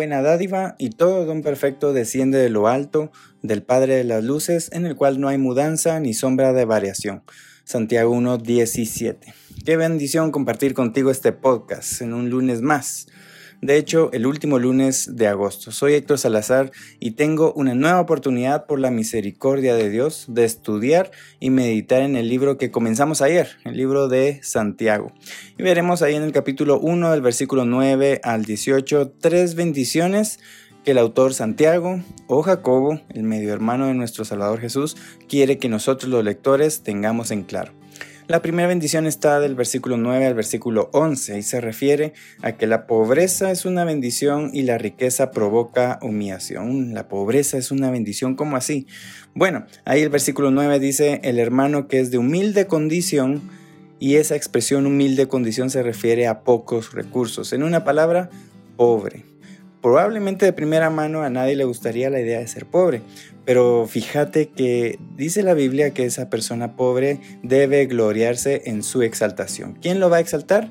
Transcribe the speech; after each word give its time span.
Buena 0.00 0.22
dádiva 0.22 0.76
y 0.78 0.88
todo 0.88 1.26
don 1.26 1.42
perfecto 1.42 1.92
desciende 1.92 2.38
de 2.38 2.48
lo 2.48 2.68
alto, 2.68 3.12
del 3.42 3.62
Padre 3.62 3.96
de 3.96 4.04
las 4.04 4.24
Luces, 4.24 4.70
en 4.72 4.86
el 4.86 4.96
cual 4.96 5.20
no 5.20 5.28
hay 5.28 5.36
mudanza 5.36 6.00
ni 6.00 6.14
sombra 6.14 6.54
de 6.54 6.64
variación. 6.64 7.22
Santiago 7.64 8.16
1.17. 8.16 9.18
Qué 9.66 9.76
bendición 9.76 10.32
compartir 10.32 10.72
contigo 10.72 11.10
este 11.10 11.32
podcast 11.32 12.00
en 12.00 12.14
un 12.14 12.30
lunes 12.30 12.62
más 12.62 13.08
de 13.60 13.76
hecho 13.76 14.10
el 14.12 14.26
último 14.26 14.58
lunes 14.58 15.16
de 15.16 15.26
agosto. 15.26 15.72
Soy 15.72 15.94
Héctor 15.94 16.18
Salazar 16.18 16.70
y 16.98 17.12
tengo 17.12 17.52
una 17.52 17.74
nueva 17.74 18.00
oportunidad 18.00 18.66
por 18.66 18.80
la 18.80 18.90
misericordia 18.90 19.74
de 19.74 19.90
Dios 19.90 20.26
de 20.28 20.44
estudiar 20.44 21.10
y 21.38 21.50
meditar 21.50 22.02
en 22.02 22.16
el 22.16 22.28
libro 22.28 22.58
que 22.58 22.70
comenzamos 22.70 23.22
ayer, 23.22 23.48
el 23.64 23.76
libro 23.76 24.08
de 24.08 24.40
Santiago. 24.42 25.12
Y 25.58 25.62
veremos 25.62 26.02
ahí 26.02 26.14
en 26.14 26.22
el 26.22 26.32
capítulo 26.32 26.78
1 26.80 27.10
del 27.10 27.22
versículo 27.22 27.64
9 27.64 28.20
al 28.22 28.44
18 28.44 29.12
tres 29.20 29.54
bendiciones 29.54 30.38
que 30.84 30.92
el 30.92 30.98
autor 30.98 31.34
Santiago 31.34 32.00
o 32.26 32.42
Jacobo, 32.42 33.00
el 33.10 33.22
medio 33.22 33.52
hermano 33.52 33.86
de 33.86 33.94
nuestro 33.94 34.24
Salvador 34.24 34.60
Jesús, 34.60 34.96
quiere 35.28 35.58
que 35.58 35.68
nosotros 35.68 36.10
los 36.10 36.24
lectores 36.24 36.82
tengamos 36.82 37.30
en 37.30 37.42
claro. 37.42 37.79
La 38.30 38.42
primera 38.42 38.68
bendición 38.68 39.08
está 39.08 39.40
del 39.40 39.56
versículo 39.56 39.96
9 39.96 40.24
al 40.24 40.34
versículo 40.34 40.88
11 40.92 41.36
y 41.36 41.42
se 41.42 41.60
refiere 41.60 42.12
a 42.42 42.52
que 42.52 42.68
la 42.68 42.86
pobreza 42.86 43.50
es 43.50 43.64
una 43.64 43.82
bendición 43.84 44.50
y 44.52 44.62
la 44.62 44.78
riqueza 44.78 45.32
provoca 45.32 45.98
humillación. 46.00 46.94
La 46.94 47.08
pobreza 47.08 47.58
es 47.58 47.72
una 47.72 47.90
bendición, 47.90 48.36
¿cómo 48.36 48.56
así? 48.56 48.86
Bueno, 49.34 49.66
ahí 49.84 50.02
el 50.02 50.10
versículo 50.10 50.52
9 50.52 50.78
dice, 50.78 51.20
el 51.24 51.40
hermano 51.40 51.88
que 51.88 51.98
es 51.98 52.12
de 52.12 52.18
humilde 52.18 52.68
condición, 52.68 53.42
y 53.98 54.14
esa 54.14 54.36
expresión 54.36 54.86
humilde 54.86 55.26
condición 55.26 55.68
se 55.68 55.82
refiere 55.82 56.28
a 56.28 56.44
pocos 56.44 56.92
recursos. 56.92 57.52
En 57.52 57.64
una 57.64 57.82
palabra, 57.82 58.30
pobre. 58.76 59.29
Probablemente 59.82 60.44
de 60.44 60.52
primera 60.52 60.90
mano 60.90 61.22
a 61.22 61.30
nadie 61.30 61.56
le 61.56 61.64
gustaría 61.64 62.10
la 62.10 62.20
idea 62.20 62.38
de 62.38 62.48
ser 62.48 62.66
pobre, 62.66 63.00
pero 63.46 63.86
fíjate 63.86 64.50
que 64.50 64.98
dice 65.16 65.42
la 65.42 65.54
Biblia 65.54 65.94
que 65.94 66.04
esa 66.04 66.28
persona 66.28 66.76
pobre 66.76 67.20
debe 67.42 67.86
gloriarse 67.86 68.62
en 68.66 68.82
su 68.82 69.02
exaltación. 69.02 69.78
¿Quién 69.80 69.98
lo 69.98 70.10
va 70.10 70.18
a 70.18 70.20
exaltar? 70.20 70.70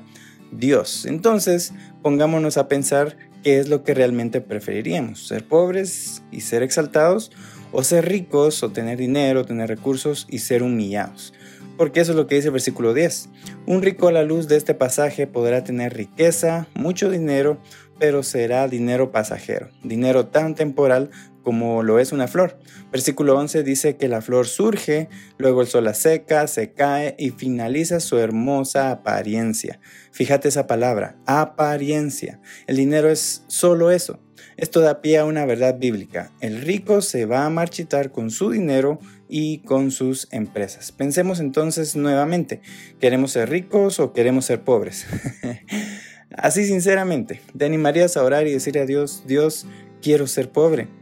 Dios. 0.52 1.06
Entonces, 1.06 1.72
pongámonos 2.02 2.56
a 2.56 2.68
pensar 2.68 3.16
qué 3.42 3.58
es 3.58 3.68
lo 3.68 3.82
que 3.82 3.94
realmente 3.94 4.40
preferiríamos, 4.40 5.26
ser 5.26 5.44
pobres 5.44 6.22
y 6.30 6.42
ser 6.42 6.62
exaltados, 6.62 7.32
o 7.72 7.82
ser 7.84 8.08
ricos, 8.08 8.62
o 8.62 8.70
tener 8.70 8.98
dinero, 8.98 9.44
tener 9.44 9.68
recursos 9.68 10.26
y 10.28 10.38
ser 10.38 10.62
humillados. 10.62 11.32
Porque 11.80 12.00
eso 12.00 12.12
es 12.12 12.16
lo 12.18 12.26
que 12.26 12.34
dice 12.34 12.48
el 12.48 12.52
versículo 12.52 12.92
10. 12.92 13.30
Un 13.64 13.80
rico 13.80 14.08
a 14.08 14.12
la 14.12 14.22
luz 14.22 14.48
de 14.48 14.58
este 14.58 14.74
pasaje 14.74 15.26
podrá 15.26 15.64
tener 15.64 15.94
riqueza, 15.94 16.68
mucho 16.74 17.08
dinero, 17.08 17.56
pero 17.98 18.22
será 18.22 18.68
dinero 18.68 19.12
pasajero, 19.12 19.70
dinero 19.82 20.26
tan 20.26 20.54
temporal 20.54 21.08
como 21.50 21.82
lo 21.82 21.98
es 21.98 22.12
una 22.12 22.28
flor. 22.28 22.60
Versículo 22.92 23.36
11 23.36 23.64
dice 23.64 23.96
que 23.96 24.06
la 24.06 24.22
flor 24.22 24.46
surge, 24.46 25.08
luego 25.36 25.62
el 25.62 25.66
sol 25.66 25.82
la 25.82 25.94
seca, 25.94 26.46
se 26.46 26.74
cae 26.74 27.16
y 27.18 27.30
finaliza 27.30 27.98
su 27.98 28.18
hermosa 28.18 28.92
apariencia. 28.92 29.80
Fíjate 30.12 30.46
esa 30.46 30.68
palabra, 30.68 31.16
apariencia. 31.26 32.40
El 32.68 32.76
dinero 32.76 33.10
es 33.10 33.42
solo 33.48 33.90
eso. 33.90 34.20
Esto 34.58 34.78
da 34.78 35.02
pie 35.02 35.18
a 35.18 35.24
una 35.24 35.44
verdad 35.44 35.76
bíblica. 35.76 36.30
El 36.40 36.60
rico 36.60 37.02
se 37.02 37.26
va 37.26 37.44
a 37.46 37.50
marchitar 37.50 38.12
con 38.12 38.30
su 38.30 38.50
dinero 38.50 39.00
y 39.28 39.58
con 39.64 39.90
sus 39.90 40.28
empresas. 40.30 40.92
Pensemos 40.92 41.40
entonces 41.40 41.96
nuevamente, 41.96 42.60
¿queremos 43.00 43.32
ser 43.32 43.50
ricos 43.50 43.98
o 43.98 44.12
queremos 44.12 44.44
ser 44.44 44.62
pobres? 44.62 45.04
Así 46.30 46.64
sinceramente, 46.64 47.40
te 47.58 47.64
animarías 47.64 48.16
a 48.16 48.22
orar 48.22 48.46
y 48.46 48.52
decir 48.52 48.78
a 48.78 48.86
Dios, 48.86 49.24
Dios, 49.26 49.66
quiero 50.00 50.28
ser 50.28 50.50
pobre. 50.50 50.99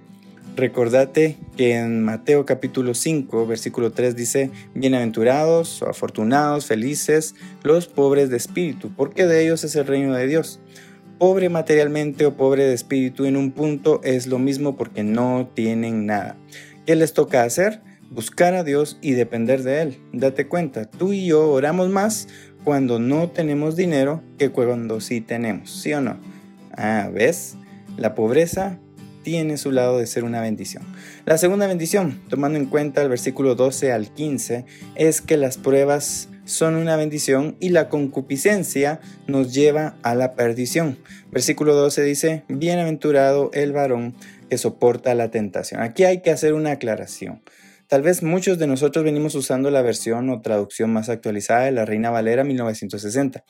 Recordate 0.59 1.37
que 1.57 1.77
en 1.77 2.03
Mateo 2.03 2.45
capítulo 2.45 2.93
5, 2.93 3.47
versículo 3.47 3.93
3 3.93 4.17
dice, 4.17 4.51
bienaventurados 4.75 5.85
afortunados, 5.85 6.67
felices 6.67 7.37
los 7.63 7.87
pobres 7.87 8.29
de 8.29 8.39
espíritu, 8.39 8.91
porque 8.97 9.27
de 9.27 9.45
ellos 9.45 9.63
es 9.63 9.77
el 9.77 9.87
reino 9.87 10.15
de 10.15 10.27
Dios. 10.27 10.59
Pobre 11.17 11.49
materialmente 11.49 12.27
o 12.27 12.37
pobre 12.37 12.65
de 12.65 12.75
espíritu 12.75 13.25
en 13.27 13.37
un 13.37 13.53
punto 13.53 14.01
es 14.03 14.27
lo 14.27 14.41
mismo 14.41 14.77
porque 14.77 15.05
no 15.05 15.49
tienen 15.55 16.07
nada. 16.07 16.37
¿Qué 16.87 16.97
les 16.97 17.13
toca 17.13 17.45
hacer? 17.45 17.81
Buscar 18.11 18.55
a 18.55 18.65
Dios 18.65 18.99
y 19.01 19.13
depender 19.13 19.63
de 19.63 19.83
Él. 19.83 19.99
Date 20.13 20.49
cuenta, 20.49 20.87
tú 20.87 21.13
y 21.13 21.27
yo 21.27 21.53
oramos 21.53 21.89
más 21.89 22.27
cuando 22.65 22.99
no 22.99 23.31
tenemos 23.31 23.77
dinero 23.77 24.25
que 24.39 24.51
cuando 24.51 25.01
sí 25.01 25.21
tenemos, 25.21 25.71
¿sí 25.71 25.93
o 25.93 26.01
no? 26.01 26.17
Ah, 26.73 27.09
¿ves? 27.15 27.55
La 27.97 28.17
pobreza 28.17 28.81
tiene 29.29 29.59
su 29.59 29.73
lado 29.73 29.99
de 29.99 30.07
ser 30.07 30.25
una 30.25 30.41
bendición. 30.41 30.83
La 31.27 31.37
segunda 31.37 31.67
bendición, 31.67 32.19
tomando 32.31 32.59
en 32.59 32.65
cuenta 32.65 33.03
el 33.03 33.11
versículo 33.11 33.57
12 33.57 33.93
al 33.93 34.09
15, 34.11 34.65
es 34.95 35.21
que 35.21 35.37
las 35.37 35.59
pruebas 35.59 36.31
son 36.47 36.77
una 36.77 36.97
bendición 36.97 37.55
y 37.61 37.69
la 37.69 37.91
concupiscencia 37.91 39.01
nos 39.27 39.53
lleva 39.53 39.97
a 40.03 40.15
la 40.15 40.33
perdición. 40.33 40.97
Versículo 41.31 41.75
12 41.75 42.05
dice, 42.05 42.45
bienaventurado 42.49 43.51
el 43.53 43.73
varón 43.73 44.15
que 44.49 44.57
soporta 44.57 45.15
la 45.15 45.31
tentación. 45.31 45.83
Aquí 45.83 46.05
hay 46.05 46.23
que 46.23 46.31
hacer 46.31 46.55
una 46.55 46.71
aclaración. 46.71 47.43
Tal 47.87 48.01
vez 48.01 48.23
muchos 48.23 48.59
de 48.59 48.67
nosotros 48.67 49.05
venimos 49.05 49.35
usando 49.35 49.71
la 49.71 49.83
versión 49.83 50.31
o 50.31 50.41
traducción 50.41 50.91
más 50.91 51.11
actualizada 51.11 51.67
de 51.67 51.73
la 51.73 51.85
Reina 51.85 52.09
Valera 52.09 52.45
1960. 52.45 53.45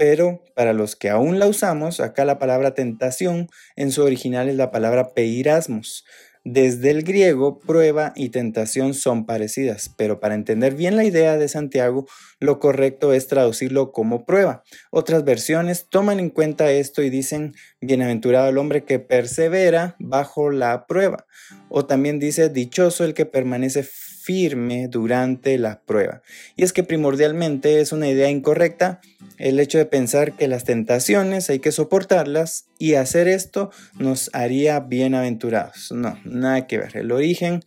Pero 0.00 0.42
para 0.54 0.72
los 0.72 0.96
que 0.96 1.10
aún 1.10 1.38
la 1.38 1.46
usamos, 1.46 2.00
acá 2.00 2.24
la 2.24 2.38
palabra 2.38 2.72
tentación 2.72 3.50
en 3.76 3.92
su 3.92 4.02
original 4.02 4.48
es 4.48 4.56
la 4.56 4.70
palabra 4.70 5.12
peirasmos, 5.12 6.06
desde 6.44 6.90
el 6.90 7.02
griego, 7.02 7.58
prueba 7.58 8.14
y 8.16 8.30
tentación 8.30 8.94
son 8.94 9.26
parecidas, 9.26 9.90
pero 9.98 10.20
para 10.20 10.34
entender 10.34 10.74
bien 10.74 10.96
la 10.96 11.04
idea 11.04 11.36
de 11.36 11.48
Santiago, 11.48 12.06
lo 12.38 12.58
correcto 12.58 13.12
es 13.12 13.26
traducirlo 13.26 13.92
como 13.92 14.24
prueba. 14.24 14.62
Otras 14.90 15.22
versiones 15.24 15.88
toman 15.90 16.18
en 16.18 16.30
cuenta 16.30 16.70
esto 16.70 17.02
y 17.02 17.10
dicen, 17.10 17.52
bienaventurado 17.82 18.48
el 18.48 18.56
hombre 18.56 18.84
que 18.84 18.98
persevera 18.98 19.96
bajo 19.98 20.50
la 20.50 20.86
prueba. 20.86 21.26
O 21.70 21.86
también 21.86 22.18
dice, 22.18 22.50
dichoso 22.50 23.04
el 23.04 23.14
que 23.14 23.24
permanece 23.24 23.82
firme 23.82 24.88
durante 24.88 25.56
la 25.56 25.80
prueba. 25.80 26.22
Y 26.54 26.64
es 26.64 26.74
que 26.74 26.84
primordialmente 26.84 27.80
es 27.80 27.92
una 27.92 28.08
idea 28.08 28.28
incorrecta 28.28 29.00
el 29.38 29.58
hecho 29.58 29.78
de 29.78 29.86
pensar 29.86 30.36
que 30.36 30.48
las 30.48 30.64
tentaciones 30.64 31.48
hay 31.48 31.60
que 31.60 31.72
soportarlas 31.72 32.66
y 32.78 32.94
hacer 32.94 33.28
esto 33.28 33.70
nos 33.98 34.28
haría 34.34 34.80
bienaventurados. 34.80 35.90
No, 35.92 36.18
nada 36.24 36.66
que 36.66 36.76
ver. 36.76 36.96
El 36.98 37.12
origen 37.12 37.62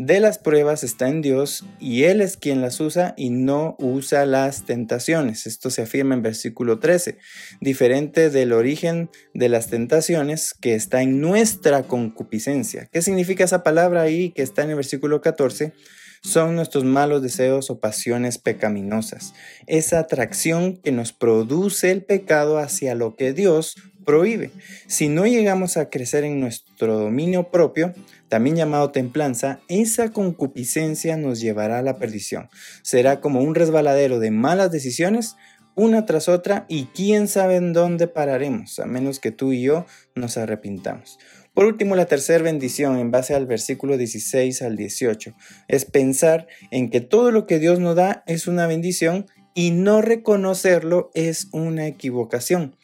de 0.00 0.18
las 0.18 0.38
pruebas 0.38 0.82
está 0.82 1.08
en 1.08 1.20
Dios 1.20 1.62
y 1.78 2.04
Él 2.04 2.22
es 2.22 2.38
quien 2.38 2.62
las 2.62 2.80
usa 2.80 3.12
y 3.18 3.28
no 3.28 3.76
usa 3.78 4.24
las 4.24 4.64
tentaciones. 4.64 5.46
Esto 5.46 5.68
se 5.68 5.82
afirma 5.82 6.14
en 6.14 6.22
versículo 6.22 6.78
13, 6.78 7.18
diferente 7.60 8.30
del 8.30 8.54
origen 8.54 9.10
de 9.34 9.50
las 9.50 9.68
tentaciones 9.68 10.54
que 10.58 10.74
está 10.74 11.02
en 11.02 11.20
nuestra 11.20 11.82
concupiscencia. 11.82 12.88
¿Qué 12.90 13.02
significa 13.02 13.44
esa 13.44 13.62
palabra 13.62 14.00
ahí 14.00 14.30
que 14.30 14.40
está 14.40 14.62
en 14.62 14.70
el 14.70 14.76
versículo 14.76 15.20
14? 15.20 15.74
son 16.22 16.54
nuestros 16.54 16.84
malos 16.84 17.22
deseos 17.22 17.70
o 17.70 17.80
pasiones 17.80 18.36
pecaminosas, 18.36 19.32
esa 19.66 20.00
atracción 20.00 20.76
que 20.76 20.92
nos 20.92 21.14
produce 21.14 21.90
el 21.90 22.04
pecado 22.04 22.58
hacia 22.58 22.94
lo 22.94 23.16
que 23.16 23.32
Dios 23.32 23.76
prohíbe. 24.04 24.50
Si 24.86 25.08
no 25.08 25.26
llegamos 25.26 25.76
a 25.76 25.90
crecer 25.90 26.24
en 26.24 26.40
nuestro 26.40 26.98
dominio 26.98 27.50
propio, 27.50 27.92
también 28.28 28.56
llamado 28.56 28.90
templanza, 28.90 29.60
esa 29.68 30.10
concupiscencia 30.12 31.16
nos 31.16 31.40
llevará 31.40 31.78
a 31.78 31.82
la 31.82 31.96
perdición. 31.96 32.48
Será 32.82 33.20
como 33.20 33.40
un 33.40 33.54
resbaladero 33.54 34.18
de 34.18 34.30
malas 34.30 34.70
decisiones 34.70 35.36
una 35.74 36.04
tras 36.04 36.28
otra 36.28 36.66
y 36.68 36.86
quién 36.86 37.28
sabe 37.28 37.56
en 37.56 37.72
dónde 37.72 38.06
pararemos, 38.06 38.78
a 38.80 38.86
menos 38.86 39.18
que 39.18 39.30
tú 39.30 39.52
y 39.52 39.62
yo 39.62 39.86
nos 40.14 40.36
arrepintamos. 40.36 41.18
Por 41.54 41.64
último, 41.64 41.96
la 41.96 42.06
tercera 42.06 42.44
bendición, 42.44 42.98
en 42.98 43.10
base 43.10 43.34
al 43.34 43.46
versículo 43.46 43.96
16 43.96 44.62
al 44.62 44.76
18, 44.76 45.34
es 45.68 45.84
pensar 45.84 46.46
en 46.70 46.90
que 46.90 47.00
todo 47.00 47.30
lo 47.30 47.46
que 47.46 47.58
Dios 47.58 47.80
nos 47.80 47.96
da 47.96 48.22
es 48.26 48.46
una 48.46 48.66
bendición 48.66 49.26
y 49.54 49.72
no 49.72 50.00
reconocerlo 50.00 51.10
es 51.14 51.48
una 51.52 51.86
equivocación. 51.86 52.76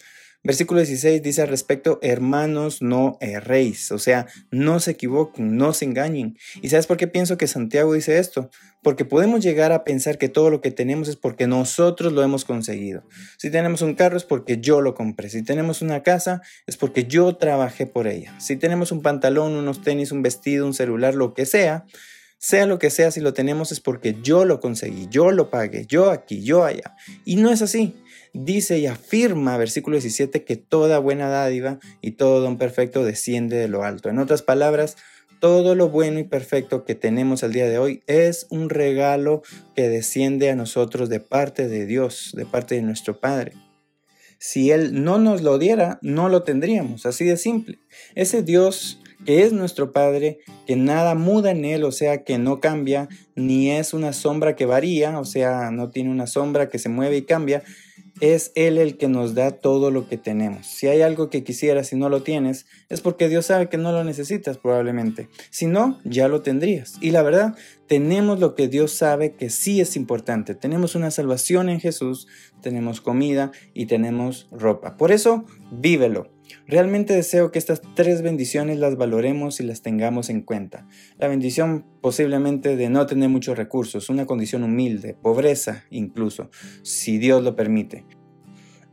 Versículo 0.46 0.78
16 0.78 1.22
dice 1.22 1.42
al 1.42 1.48
respecto, 1.48 1.98
hermanos, 2.02 2.80
no 2.80 3.18
erréis, 3.20 3.90
o 3.90 3.98
sea, 3.98 4.26
no 4.52 4.78
se 4.78 4.92
equivoquen, 4.92 5.56
no 5.56 5.72
se 5.72 5.86
engañen. 5.86 6.38
¿Y 6.62 6.68
sabes 6.68 6.86
por 6.86 6.96
qué 6.96 7.08
pienso 7.08 7.36
que 7.36 7.48
Santiago 7.48 7.94
dice 7.94 8.20
esto? 8.20 8.48
Porque 8.80 9.04
podemos 9.04 9.42
llegar 9.42 9.72
a 9.72 9.82
pensar 9.82 10.18
que 10.18 10.28
todo 10.28 10.50
lo 10.50 10.60
que 10.60 10.70
tenemos 10.70 11.08
es 11.08 11.16
porque 11.16 11.48
nosotros 11.48 12.12
lo 12.12 12.22
hemos 12.22 12.44
conseguido. 12.44 13.02
Si 13.38 13.50
tenemos 13.50 13.82
un 13.82 13.96
carro 13.96 14.16
es 14.16 14.22
porque 14.22 14.58
yo 14.60 14.80
lo 14.82 14.94
compré. 14.94 15.30
Si 15.30 15.42
tenemos 15.42 15.82
una 15.82 16.04
casa 16.04 16.42
es 16.68 16.76
porque 16.76 17.06
yo 17.06 17.34
trabajé 17.36 17.86
por 17.86 18.06
ella. 18.06 18.38
Si 18.38 18.54
tenemos 18.54 18.92
un 18.92 19.02
pantalón, 19.02 19.54
unos 19.54 19.82
tenis, 19.82 20.12
un 20.12 20.22
vestido, 20.22 20.64
un 20.64 20.74
celular, 20.74 21.16
lo 21.16 21.34
que 21.34 21.44
sea, 21.44 21.86
sea 22.38 22.66
lo 22.66 22.78
que 22.78 22.90
sea, 22.90 23.10
si 23.10 23.18
lo 23.18 23.34
tenemos 23.34 23.72
es 23.72 23.80
porque 23.80 24.16
yo 24.22 24.44
lo 24.44 24.60
conseguí, 24.60 25.08
yo 25.10 25.32
lo 25.32 25.50
pagué, 25.50 25.86
yo 25.86 26.12
aquí, 26.12 26.44
yo 26.44 26.64
allá. 26.64 26.94
Y 27.24 27.34
no 27.34 27.50
es 27.50 27.62
así. 27.62 27.96
Dice 28.38 28.78
y 28.78 28.86
afirma, 28.86 29.56
versículo 29.56 29.94
17, 29.94 30.44
que 30.44 30.56
toda 30.56 30.98
buena 30.98 31.30
dádiva 31.30 31.78
y 32.02 32.12
todo 32.12 32.42
don 32.42 32.58
perfecto 32.58 33.02
desciende 33.02 33.56
de 33.56 33.66
lo 33.66 33.82
alto. 33.82 34.10
En 34.10 34.18
otras 34.18 34.42
palabras, 34.42 34.98
todo 35.40 35.74
lo 35.74 35.88
bueno 35.88 36.18
y 36.18 36.24
perfecto 36.24 36.84
que 36.84 36.94
tenemos 36.94 37.42
al 37.42 37.54
día 37.54 37.66
de 37.66 37.78
hoy 37.78 38.02
es 38.06 38.46
un 38.50 38.68
regalo 38.68 39.40
que 39.74 39.88
desciende 39.88 40.50
a 40.50 40.54
nosotros 40.54 41.08
de 41.08 41.18
parte 41.18 41.66
de 41.66 41.86
Dios, 41.86 42.32
de 42.36 42.44
parte 42.44 42.74
de 42.74 42.82
nuestro 42.82 43.20
Padre. 43.20 43.52
Si 44.38 44.70
Él 44.70 45.02
no 45.02 45.16
nos 45.16 45.40
lo 45.40 45.56
diera, 45.56 45.98
no 46.02 46.28
lo 46.28 46.42
tendríamos, 46.42 47.06
así 47.06 47.24
de 47.24 47.38
simple. 47.38 47.78
Ese 48.14 48.42
Dios 48.42 49.00
que 49.24 49.44
es 49.44 49.52
nuestro 49.52 49.92
Padre, 49.92 50.40
que 50.66 50.76
nada 50.76 51.14
muda 51.14 51.50
en 51.52 51.64
Él, 51.64 51.84
o 51.84 51.92
sea, 51.92 52.22
que 52.22 52.38
no 52.38 52.60
cambia, 52.60 53.08
ni 53.34 53.70
es 53.70 53.94
una 53.94 54.12
sombra 54.12 54.56
que 54.56 54.66
varía, 54.66 55.18
o 55.18 55.24
sea, 55.24 55.70
no 55.70 55.90
tiene 55.90 56.10
una 56.10 56.26
sombra 56.26 56.68
que 56.68 56.78
se 56.78 56.88
mueve 56.90 57.16
y 57.16 57.22
cambia, 57.22 57.62
es 58.20 58.52
Él 58.54 58.78
el 58.78 58.96
que 58.96 59.08
nos 59.08 59.34
da 59.34 59.52
todo 59.52 59.90
lo 59.90 60.08
que 60.08 60.16
tenemos. 60.16 60.66
Si 60.66 60.86
hay 60.86 61.02
algo 61.02 61.30
que 61.30 61.44
quisieras 61.44 61.92
y 61.92 61.96
no 61.96 62.08
lo 62.08 62.22
tienes, 62.22 62.66
es 62.88 63.00
porque 63.00 63.28
Dios 63.28 63.46
sabe 63.46 63.68
que 63.68 63.78
no 63.78 63.92
lo 63.92 64.04
necesitas 64.04 64.58
probablemente. 64.58 65.28
Si 65.50 65.66
no, 65.66 65.98
ya 66.04 66.28
lo 66.28 66.42
tendrías. 66.42 66.94
Y 67.00 67.10
la 67.10 67.22
verdad, 67.22 67.56
tenemos 67.86 68.40
lo 68.40 68.54
que 68.54 68.68
Dios 68.68 68.92
sabe 68.92 69.34
que 69.34 69.50
sí 69.50 69.80
es 69.80 69.96
importante. 69.96 70.54
Tenemos 70.54 70.94
una 70.94 71.10
salvación 71.10 71.68
en 71.68 71.80
Jesús, 71.80 72.26
tenemos 72.60 73.00
comida 73.00 73.52
y 73.74 73.86
tenemos 73.86 74.48
ropa. 74.50 74.96
Por 74.96 75.12
eso, 75.12 75.44
vívelo. 75.70 76.35
Realmente 76.66 77.14
deseo 77.14 77.50
que 77.50 77.58
estas 77.58 77.80
tres 77.94 78.22
bendiciones 78.22 78.78
las 78.78 78.96
valoremos 78.96 79.60
y 79.60 79.64
las 79.64 79.82
tengamos 79.82 80.30
en 80.30 80.42
cuenta. 80.42 80.86
La 81.18 81.28
bendición 81.28 81.86
posiblemente 82.00 82.76
de 82.76 82.88
no 82.88 83.06
tener 83.06 83.28
muchos 83.28 83.56
recursos, 83.56 84.08
una 84.10 84.26
condición 84.26 84.62
humilde, 84.62 85.14
pobreza 85.14 85.84
incluso, 85.90 86.50
si 86.82 87.18
Dios 87.18 87.42
lo 87.42 87.56
permite. 87.56 88.04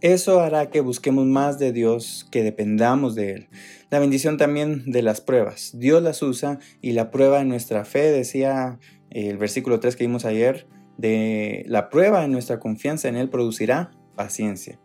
Eso 0.01 0.41
hará 0.41 0.69
que 0.69 0.81
busquemos 0.81 1.25
más 1.25 1.59
de 1.59 1.71
Dios, 1.71 2.27
que 2.29 2.43
dependamos 2.43 3.15
de 3.15 3.31
Él. 3.31 3.49
La 3.89 3.99
bendición 3.99 4.37
también 4.37 4.83
de 4.85 5.01
las 5.01 5.21
pruebas. 5.21 5.71
Dios 5.79 6.03
las 6.03 6.21
usa 6.21 6.59
y 6.81 6.91
la 6.91 7.09
prueba 7.09 7.39
en 7.39 7.47
nuestra 7.47 7.85
fe, 7.85 8.11
decía 8.11 8.79
el 9.11 9.37
versículo 9.37 9.79
3 9.79 9.95
que 9.95 10.05
vimos 10.05 10.25
ayer, 10.25 10.67
de 10.97 11.63
la 11.67 11.89
prueba 11.89 12.25
en 12.25 12.31
nuestra 12.31 12.59
confianza 12.59 13.07
en 13.07 13.15
Él 13.15 13.29
producirá 13.29 13.91
paciencia. 14.15 14.77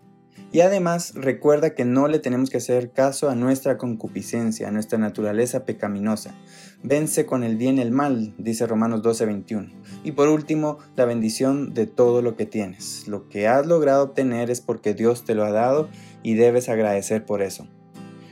Y 0.50 0.60
además 0.60 1.12
recuerda 1.14 1.74
que 1.74 1.84
no 1.84 2.08
le 2.08 2.20
tenemos 2.20 2.48
que 2.48 2.56
hacer 2.56 2.90
caso 2.92 3.28
a 3.28 3.34
nuestra 3.34 3.76
concupiscencia, 3.76 4.68
a 4.68 4.70
nuestra 4.70 4.98
naturaleza 4.98 5.66
pecaminosa. 5.66 6.34
Vence 6.82 7.26
con 7.26 7.44
el 7.44 7.56
bien 7.56 7.78
el 7.78 7.90
mal, 7.90 8.34
dice 8.38 8.66
Romanos 8.66 9.02
12:21. 9.02 9.70
Y 10.04 10.12
por 10.12 10.28
último, 10.28 10.78
la 10.96 11.04
bendición 11.04 11.74
de 11.74 11.86
todo 11.86 12.22
lo 12.22 12.36
que 12.36 12.46
tienes. 12.46 13.06
Lo 13.08 13.28
que 13.28 13.46
has 13.46 13.66
logrado 13.66 14.04
obtener 14.04 14.50
es 14.50 14.62
porque 14.62 14.94
Dios 14.94 15.24
te 15.24 15.34
lo 15.34 15.44
ha 15.44 15.52
dado 15.52 15.90
y 16.22 16.34
debes 16.34 16.70
agradecer 16.70 17.26
por 17.26 17.42
eso. 17.42 17.68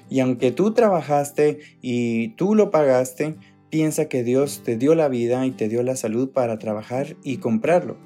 Y 0.08 0.20
aunque 0.20 0.52
tú 0.52 0.72
trabajaste 0.72 1.58
y 1.82 2.28
tú 2.36 2.54
lo 2.54 2.70
pagaste, 2.70 3.36
piensa 3.68 4.08
que 4.08 4.22
Dios 4.22 4.62
te 4.64 4.76
dio 4.76 4.94
la 4.94 5.08
vida 5.08 5.44
y 5.44 5.50
te 5.50 5.68
dio 5.68 5.82
la 5.82 5.96
salud 5.96 6.30
para 6.30 6.58
trabajar 6.58 7.16
y 7.22 7.38
comprarlo 7.38 7.98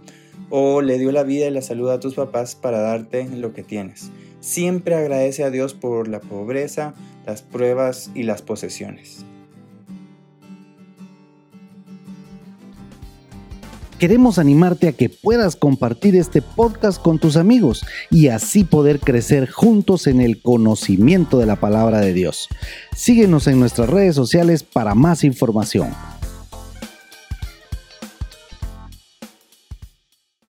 o 0.49 0.81
le 0.83 0.99
dio 0.99 1.13
la 1.13 1.23
vida 1.23 1.47
y 1.47 1.51
la 1.51 1.63
salud 1.63 1.91
a 1.91 2.01
tus 2.01 2.15
papás 2.15 2.55
para 2.55 2.81
darte 2.81 3.29
lo 3.29 3.53
que 3.53 3.63
tienes. 3.63 4.11
Siempre 4.41 4.95
agradece 4.95 5.45
a 5.45 5.51
Dios 5.51 5.75
por 5.75 6.09
la 6.09 6.21
pobreza, 6.21 6.95
las 7.27 7.43
pruebas 7.43 8.11
y 8.15 8.23
las 8.23 8.43
posesiones. 8.43 9.25
Queremos 14.01 14.39
animarte 14.39 14.89
a 14.89 14.93
que 14.93 15.11
puedas 15.11 15.57
compartir 15.57 16.17
este 16.17 16.41
podcast 16.41 17.03
con 17.03 17.19
tus 17.19 17.37
amigos 17.37 17.85
y 18.11 18.29
así 18.29 18.65
poder 18.65 18.99
crecer 18.99 19.51
juntos 19.51 20.07
en 20.07 20.23
el 20.23 20.41
conocimiento 20.41 21.37
de 21.37 21.45
la 21.45 21.57
palabra 21.57 22.01
de 22.01 22.15
Dios. 22.15 22.49
Síguenos 22.97 23.47
en 23.47 23.61
nuestras 23.61 23.91
redes 23.91 24.15
sociales 24.15 24.63
para 24.63 24.95
más 24.95 25.23
información. 25.23 25.91